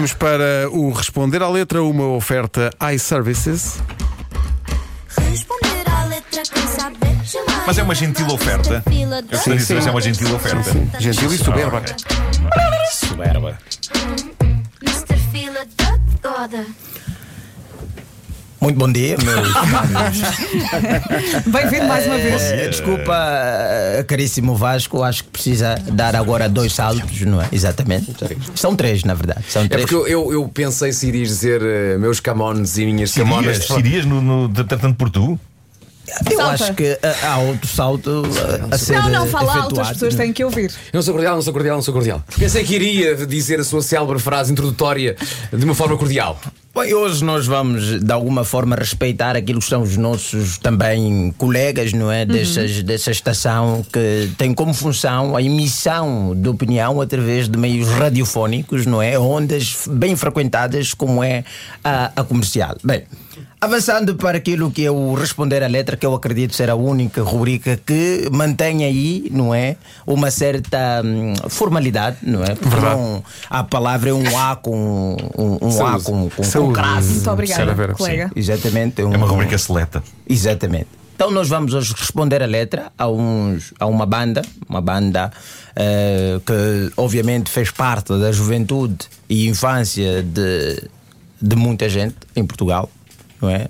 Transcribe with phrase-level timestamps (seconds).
[0.00, 3.82] Vamos para o Responder à Letra, uma oferta iServices.
[5.30, 7.64] Responder à letra quem saber chamar.
[7.66, 8.82] Mas é uma gentil oferta.
[8.90, 10.70] Eu gostaria de saber se é uma gentil oferta.
[10.98, 11.76] Gentil e soberba.
[11.76, 11.94] ok.
[12.92, 13.58] Soberba.
[14.82, 15.16] Mr.
[15.30, 16.66] Fila da Goda.
[18.60, 19.48] Muito bom dia, meus
[21.46, 22.70] Bem-vindo mais uma vez.
[22.70, 23.14] Desculpa,
[24.06, 27.48] caríssimo Vasco, acho que precisa dar agora dois saltos, não é?
[27.50, 28.14] Exatamente.
[28.54, 29.44] São três, na verdade.
[29.48, 29.82] São É três.
[29.86, 33.58] porque eu, eu, eu pensei se irias dizer eh, meus camones e minhas camonas.
[33.64, 35.38] Sirias, Sirias no, no, tratando por tu?
[36.28, 36.64] Eu Salta.
[36.64, 39.92] acho que eh, há outro salto eh, a ser Não, não, fala alto, efetuado, as
[39.92, 40.16] pessoas é?
[40.18, 40.70] têm que ouvir.
[40.92, 42.22] Eu não sou cordial, não sou cordial, não sou cordial.
[42.36, 45.16] Pensei que iria dizer a sua célebre frase introdutória
[45.52, 46.38] de uma forma cordial.
[46.80, 51.92] Bem, hoje nós vamos de alguma forma respeitar aquilo que são os nossos também colegas,
[51.92, 52.24] não é?
[52.24, 58.86] Dessas, dessa estação que tem como função a emissão de opinião através de meios radiofónicos,
[58.86, 59.18] não é?
[59.18, 61.44] Ondas bem frequentadas como é
[61.84, 62.74] a, a comercial.
[62.82, 63.04] Bem.
[63.62, 67.22] Avançando para aquilo que é o responder à letra, que eu acredito ser a única
[67.22, 69.76] rubrica que mantém aí, não é?
[70.06, 72.54] Uma certa hum, formalidade, não é?
[72.54, 77.14] Porque não, a palavra é um A com um, um A com, com, com Crase.
[77.14, 78.30] Muito obrigada, Vera, colega.
[78.34, 79.00] Exatamente.
[79.00, 80.02] É uma rubrica seleta.
[80.28, 80.88] Exatamente.
[81.14, 85.30] Então nós vamos hoje responder a letra a, uns, a uma banda, uma banda
[85.76, 90.82] eh, que obviamente fez parte da juventude e infância de,
[91.40, 92.90] de muita gente em Portugal,
[93.38, 93.68] não é?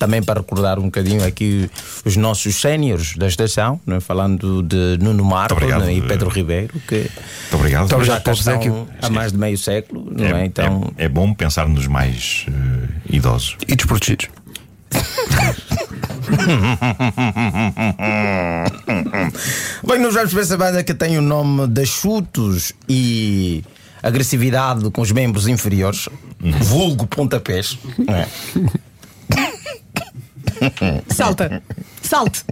[0.00, 1.70] Também para recordar um bocadinho aqui
[2.06, 4.00] os nossos séniores da estação, não é?
[4.00, 5.92] falando de Nuno Marco obrigado, não é?
[5.92, 8.02] e eh, Pedro Ribeiro, que Muito obrigado.
[8.02, 8.88] Já cá estão Zéquio.
[9.02, 10.40] há mais de meio século, não é?
[10.40, 13.58] É, Então, é, é bom pensar nos mais eh, idosos.
[13.68, 14.28] E desprotegidos.
[19.86, 23.62] Bem, nós vamos para essa banda que tem o nome de chutos e
[24.02, 26.08] agressividade com os membros inferiores,
[26.40, 27.76] vulgo pontapés.
[27.98, 28.26] não é?
[31.08, 31.62] Salta.
[32.02, 32.42] Salte.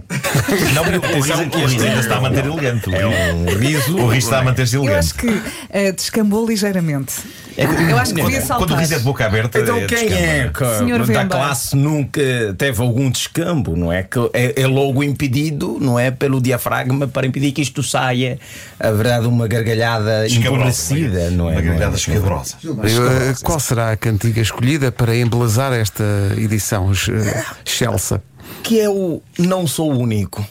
[0.73, 2.93] Não, o riso o riso ainda está a manter elegante.
[2.93, 3.97] É um riso.
[3.97, 4.99] O riso está a manter-se Eu elegante.
[5.05, 7.13] acho que eh, descambou ligeiramente.
[7.57, 8.71] É Eu acho que devia Quando saltar.
[8.77, 9.59] o riso é de boca aberta.
[9.59, 10.23] Então é quem descamba.
[10.23, 12.21] é que Senhor da classe nunca
[12.57, 14.03] teve algum descambo, não é?
[14.03, 16.09] Que é, é logo impedido, não é?
[16.09, 18.39] Pelo diafragma para impedir que isto saia,
[18.79, 21.53] a verdade, uma gargalhada empobrecida, não é?
[21.53, 21.63] Uma é?
[21.63, 22.55] gargalhada escabrosa.
[22.63, 26.03] Eh, Qual será a cantiga escolhida para embelezar esta
[26.37, 28.21] edição, eh, Chelsea?
[28.63, 30.45] Que é o Não Sou o Único.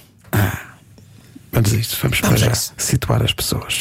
[1.52, 2.72] Vamos a isto, vamos para Vamos a já isso.
[2.76, 3.80] situar as pessoas.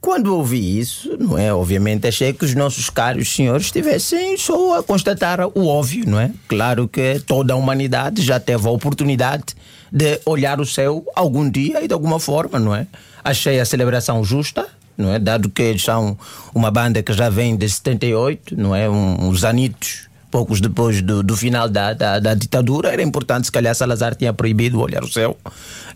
[0.00, 1.54] Quando ouvi isso, não é?
[1.54, 6.32] Obviamente achei que os nossos caros senhores estivessem só a constatar o óbvio, não é?
[6.48, 9.44] Claro que toda a humanidade já teve a oportunidade
[9.92, 12.86] de olhar o céu algum dia e de alguma forma, não é?
[13.22, 14.66] Achei a celebração justa,
[14.96, 15.18] não é?
[15.18, 16.16] Dado que eles são
[16.54, 18.88] uma banda que já vem de 78, não é?
[18.88, 23.52] Um, uns anitos poucos depois do, do final da, da, da ditadura, era importante, se
[23.52, 25.36] calhar Salazar tinha proibido olhar o céu,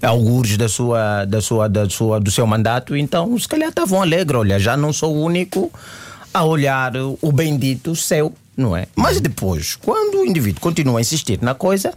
[0.03, 4.39] alguns da sua, da sua, da sua, do seu mandato, então se calhar estavam alegres,
[4.39, 5.73] olha, já não sou o único
[6.35, 8.87] a olhar o bendito céu, não é?
[8.95, 11.95] Mas depois, quando o indivíduo continua a insistir na coisa,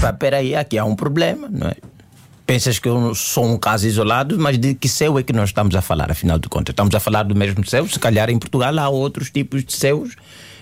[0.00, 1.74] pá, peraí, aqui há um problema, não é?
[2.46, 5.74] Pensas que eu sou um caso isolado, mas de que céu é que nós estamos
[5.74, 6.72] a falar, afinal de contas?
[6.72, 10.10] Estamos a falar do mesmo céu, se calhar em Portugal há outros tipos de céus.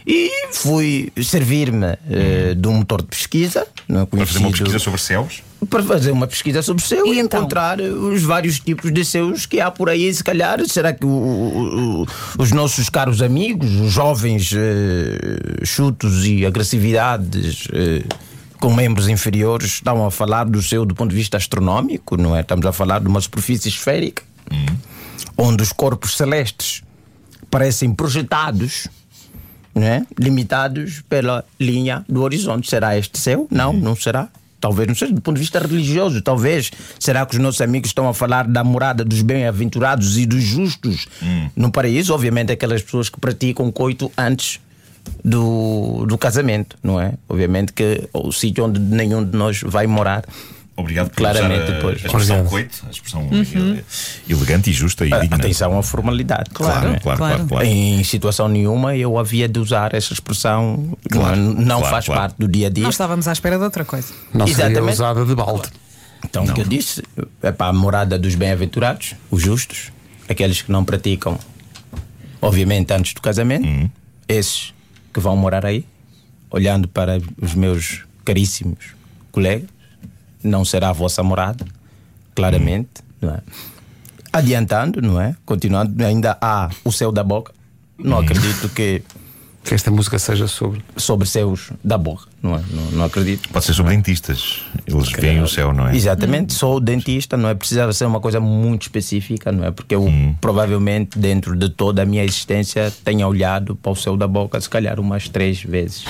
[0.06, 4.78] E fui servir-me eh, de um motor de pesquisa, não é Para fazer uma pesquisa
[4.78, 5.42] sobre céus.
[5.70, 7.40] para fazer uma pesquisa sobre o céu E e, então?
[7.40, 10.12] encontrar os vários tipos de céus que há por aí.
[10.12, 12.06] Se calhar, será que o- o-
[12.38, 18.02] os nossos caros amigos, os jovens eh, chutos e agressividades eh,
[18.64, 22.41] com membros inferiores, estão a falar do céu do ponto de vista astronómico, não é?
[22.41, 24.22] Estamos a falar de uma superfície esférica
[25.36, 26.82] onde os corpos celestes
[27.50, 28.88] parecem projetados.
[29.75, 30.06] Não é?
[30.19, 32.70] Limitados pela linha do horizonte.
[32.70, 33.46] Será este céu?
[33.50, 34.31] Não, não será.
[34.58, 36.22] Talvez não seja do ponto de vista religioso.
[36.22, 36.70] Talvez.
[36.99, 41.06] Será que os nossos amigos estão a falar da morada dos bem-aventurados e dos justos
[41.55, 42.14] no paraíso?
[42.14, 44.58] Obviamente, aquelas pessoas que praticam coito antes
[45.24, 47.14] do, do casamento, não é?
[47.28, 50.24] Obviamente que o sítio onde nenhum de nós vai morar.
[50.76, 51.92] Obrigado por Claramente usar a, depois.
[52.02, 52.50] a expressão Obrigado.
[52.50, 53.84] coito, a expressão eh,
[54.28, 55.36] elegante e justa e digna.
[55.36, 56.50] Atenção à formalidade.
[56.52, 56.98] Claro, é?
[56.98, 57.46] claro, claro, Claro.
[57.46, 57.64] claro.
[57.66, 62.20] Em situação nenhuma eu havia de usar essa expressão, Claro, não, não claro, faz claro.
[62.22, 62.82] parte do dia a dia.
[62.82, 64.12] Nós estávamos à espera de outra coisa.
[64.32, 64.94] Não seria Exatamente.
[64.94, 65.68] usada de balde.
[66.24, 67.02] Então, o que eu disse
[67.40, 69.92] é para a morada dos bem-aventurados, os justos,
[70.28, 71.38] aqueles que não praticam,
[72.42, 73.68] obviamente, antes do casamento,
[74.26, 74.72] esses
[75.14, 75.87] que vão morar aí,
[76.50, 78.94] olhando para os meus caríssimos
[79.31, 79.69] colegas,
[80.43, 81.64] não será a vossa morada,
[82.34, 82.90] claramente,
[83.20, 83.40] não é?
[84.32, 85.37] Adiantando, não é?
[85.46, 87.55] Continuando, ainda há o céu da boca.
[87.96, 89.02] Não acredito que
[89.64, 90.84] Que esta música seja sobre.
[90.96, 92.62] sobre céus da boca, não é?
[92.70, 93.49] Não, não acredito.
[93.49, 94.62] Pode ser sobre dentistas.
[94.87, 95.96] Eles veem o céu, não é?
[95.96, 97.55] Exatamente, sou dentista, não é?
[97.55, 99.70] Precisava ser uma coisa muito específica, não é?
[99.70, 100.06] Porque eu
[100.40, 104.69] provavelmente, dentro de toda a minha existência, tenha olhado para o céu da boca, se
[104.69, 106.05] calhar umas três vezes,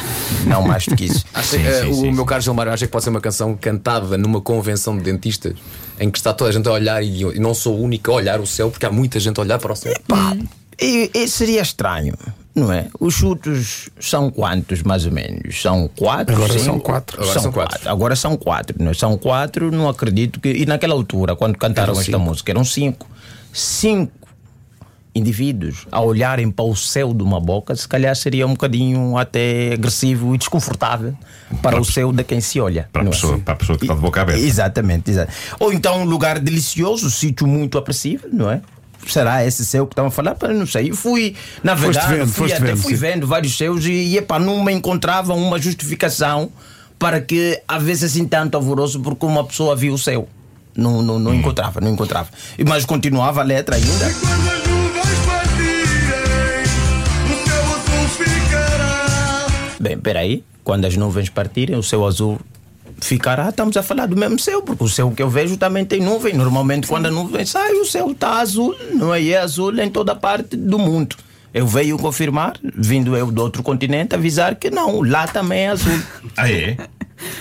[0.46, 1.24] não mais do que isso.
[1.32, 3.56] Acho, Sim, eh, sim, o sim, meu caro Gilmar, acho que pode ser uma canção
[3.56, 5.54] cantada numa convenção de dentistas
[5.98, 8.14] em que está toda a gente a olhar e e não sou o único a
[8.14, 9.94] olhar o céu porque há muita gente a olhar para o céu.
[10.06, 10.36] Pá,
[10.80, 12.14] e, e seria estranho,
[12.54, 12.88] não é?
[13.00, 15.60] Os chutos são quantos, mais ou menos?
[15.60, 16.34] São quatro?
[16.36, 16.64] Agora cinco?
[16.64, 17.16] são quatro.
[17.22, 17.78] Agora são são quatro.
[17.78, 17.90] quatro.
[17.90, 18.94] Agora são quatro, não é?
[18.94, 20.50] São quatro, não acredito que.
[20.50, 22.24] E naquela altura, quando cantaram Eram esta cinco.
[22.24, 23.08] música, eram cinco.
[23.52, 24.24] Cinco
[25.14, 29.72] indivíduos a olharem para o céu de uma boca, se calhar seria um bocadinho até
[29.72, 31.14] agressivo e desconfortável
[31.62, 32.88] para o céu de quem se olha.
[32.92, 33.10] Para a é?
[33.10, 34.42] pessoa, para a pessoa que está de boca aberta.
[34.42, 35.32] Exatamente, exato.
[35.60, 38.60] Ou então um lugar delicioso, sítio muito apreciável, não é?
[39.06, 40.34] Será esse céu que estavam a falar?
[40.34, 40.90] Pá, Não sei.
[40.90, 42.98] Eu fui navegar, vendo, fui, foste até vendo, fui sim.
[43.00, 46.50] vendo vários céus e, e epá, não me encontrava uma justificação
[46.98, 50.28] para que havesse assim tanto alvoroço porque uma pessoa viu o céu.
[50.76, 52.28] Não, não, não encontrava, não encontrava.
[52.58, 54.10] E- Mas continuava a letra ainda.
[54.10, 56.62] Quando as nuvens partirem,
[57.30, 59.46] o céu azul ficará.
[59.80, 62.40] Bem, peraí, quando as nuvens partirem, o céu azul
[63.00, 63.48] ficará.
[63.48, 66.34] Estamos a falar do mesmo céu, porque o céu que eu vejo também tem nuvem.
[66.34, 69.20] Normalmente, quando a nuvem sai, o céu está azul, não é?
[69.22, 71.16] E é azul em toda parte do mundo.
[71.52, 75.98] Eu veio confirmar, vindo eu do outro continente, avisar que não, lá também é azul.
[76.36, 76.76] Ah, é?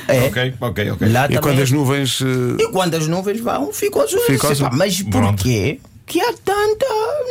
[0.08, 0.20] É.
[0.28, 1.10] Ok, ok, ok.
[1.10, 2.22] Lá E também quando é as nuvens.
[2.22, 4.20] eh, e quando as nuvens vão, ficam azul.
[4.28, 4.70] Sei, azul.
[4.72, 6.86] Mas porquê que há tanta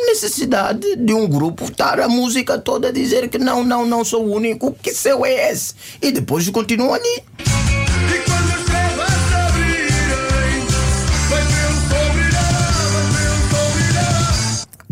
[0.07, 4.25] necessidade de um grupo estar a música toda a dizer que não, não, não sou
[4.25, 5.73] o único, que céu é esse?
[6.01, 7.23] E depois continuam ali.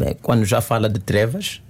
[0.04, 1.62] Bem, quando já fala de trevas,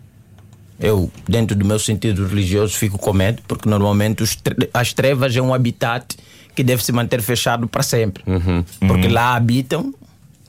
[0.79, 5.35] eu, dentro do meu sentido religioso, fico com medo, porque normalmente os tre- as trevas
[5.35, 6.15] é um habitat
[6.55, 8.23] que deve se manter fechado para sempre.
[8.87, 9.93] Porque lá habitam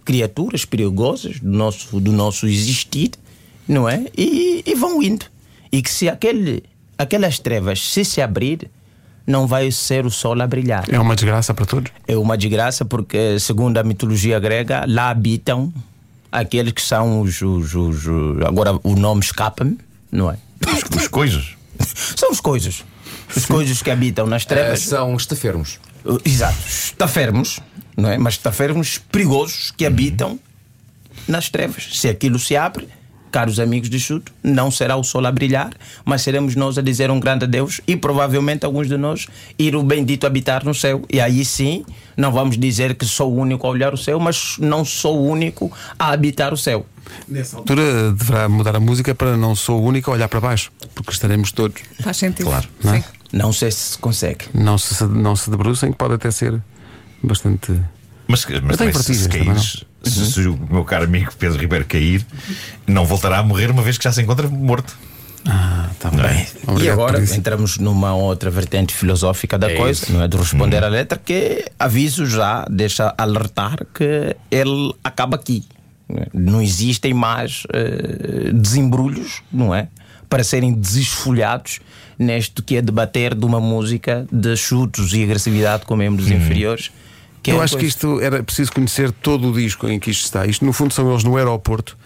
[0.04, 3.10] criaturas perigosas do nosso, do nosso existir,
[3.68, 4.06] não é?
[4.16, 5.26] E, e vão indo.
[5.70, 6.62] E que se aquele,
[6.98, 8.68] aquelas trevas se se abrir,
[9.26, 10.84] não vai ser o sol a brilhar.
[10.92, 11.92] É uma desgraça para todos.
[12.08, 15.72] É uma desgraça porque, segundo a mitologia grega, lá habitam
[16.32, 17.40] aqueles que são os.
[17.42, 19.78] os- os- os- agora o nome escapa-me,
[20.10, 20.36] não é?
[20.66, 21.54] Os, os coisas.
[22.16, 22.84] São os coisas.
[23.36, 24.80] Os coisas que habitam nas Eh, trevas.
[24.80, 25.78] são estafermos.
[26.04, 27.60] Uh, Exato, estafermos,
[27.96, 28.18] não é?
[28.18, 30.38] Mas estafermos perigosos que habitam
[31.28, 31.88] nas trevas.
[31.98, 32.88] Se aquilo se abre,
[33.32, 35.72] caros amigos de chuto, não será o sol a brilhar,
[36.04, 39.26] mas seremos nós a dizer um grande adeus e provavelmente alguns de nós
[39.58, 41.02] ir o bendito habitar no céu.
[41.10, 41.84] E aí sim,
[42.16, 45.26] não vamos dizer que sou o único a olhar o céu, mas não sou o
[45.26, 46.86] único a habitar o céu.
[47.26, 50.70] Nessa altura deverá mudar a música para não sou o único a olhar para baixo,
[50.94, 51.82] porque estaremos todos.
[52.00, 52.46] Faz sentido.
[52.46, 52.68] Claro.
[52.84, 53.04] Não é?
[53.32, 54.44] Não sei se se consegue.
[54.52, 56.60] Não se, não se debrucem, que pode até ser
[57.22, 57.72] bastante.
[58.28, 62.24] Mas, mas tenho também, se, se, se o meu caro amigo Pedro Ribeiro cair,
[62.86, 64.96] não voltará a morrer uma vez que já se encontra morto.
[65.44, 66.28] Ah, está Não é?
[66.34, 66.46] bem.
[66.46, 70.12] e Obrigado agora entramos numa outra vertente filosófica da É coisa, isso.
[70.12, 70.28] não é?
[70.28, 75.64] De responder à letra, que aviso já, deixa alertar que ele acaba aqui.
[76.32, 76.62] não é?
[76.64, 79.88] Existem mais eh, desembrulhos, não é?
[80.28, 81.80] Para serem desesfolhados
[82.16, 86.92] neste que é debater de uma música de chutos e agressividade com membros inferiores.
[87.42, 90.10] Que é Eu acho que coisa- isto era preciso conhecer todo o disco em que
[90.10, 90.46] isto está.
[90.46, 91.96] Isto, no fundo, são eles no aeroporto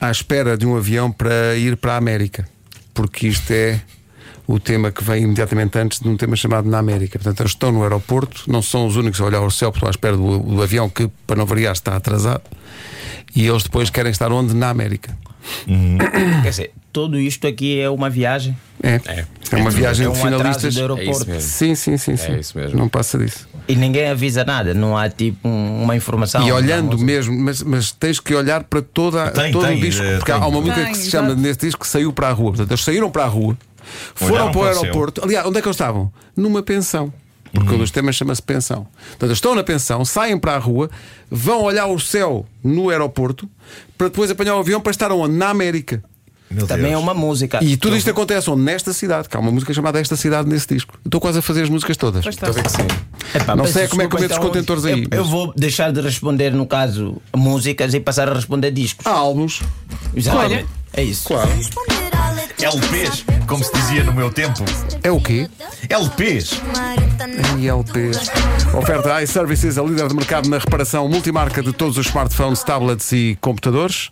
[0.00, 2.48] à espera de um avião para ir para a América.
[2.94, 3.80] Porque isto é
[4.46, 7.18] o tema que vem imediatamente antes de um tema chamado Na América.
[7.18, 9.90] Portanto, eles estão no aeroporto, não são os únicos a olhar ao céu, estão à
[9.90, 12.42] espera do, do avião que, para não variar, está atrasado.
[13.34, 14.54] E eles depois querem estar onde?
[14.54, 15.14] Na América.
[16.42, 18.56] Quer dizer, tudo isto aqui é uma viagem.
[18.82, 19.00] É,
[19.52, 20.74] é, uma viagem é um de atraso finalistas.
[20.74, 21.10] do É aeroporto.
[21.10, 21.40] isso mesmo.
[21.50, 22.38] Sim, sim, sim, sim.
[22.38, 22.78] isso mesmo.
[22.78, 23.48] Não passa disso.
[23.68, 26.46] E ninguém avisa nada, não há tipo um- uma informação.
[26.46, 30.02] E olhando mesmo, mas, mas tens que olhar para toda, Tem, todo tem, o disco,
[30.04, 30.40] eh, porque tem.
[30.40, 31.26] há uma música Tem, que se exato.
[31.28, 32.50] chama nesse disco que saiu para a rua.
[32.52, 33.56] Portanto, eles saíram para a rua,
[34.14, 35.24] foram Olharam para o aeroporto.
[35.24, 36.12] Aliás, onde é que eles estavam?
[36.36, 37.12] Numa pensão.
[37.52, 38.86] Porque um dos temas chama-se pensão.
[39.08, 40.90] Portanto, eles estão na pensão, saem para a rua,
[41.30, 43.48] vão olhar o céu no aeroporto
[43.96, 45.34] para depois apanhar o avião para estar onde?
[45.34, 46.02] Na América.
[46.50, 47.02] Meu Também é Deus.
[47.02, 47.58] uma música.
[47.62, 48.62] E tudo isto acontece onde?
[48.62, 50.94] Nesta cidade, que há uma música chamada Esta Cidade nesse disco.
[51.04, 52.22] Estou quase a fazer as músicas todas.
[52.22, 52.48] Pois está.
[52.48, 53.36] Estou a ver que sim.
[53.38, 55.90] Epá, Não sei como é que metes os contentores aí, Eu, eu mas- vou deixar
[55.92, 59.04] de responder, no caso, músicas e passar a responder discos.
[59.06, 59.60] Há álbuns.
[60.14, 60.66] Exatamente.
[60.92, 61.26] É isso.
[61.28, 61.50] Claro.
[61.50, 64.64] Letra LPs, como se dizia no meu tempo.
[65.02, 65.48] É o quê?
[65.90, 66.60] LPs.
[67.58, 68.10] ILP.
[68.76, 73.36] Oferta iServices, a líder de mercado na reparação multimarca de todos os smartphones, tablets e
[73.40, 74.10] computadores.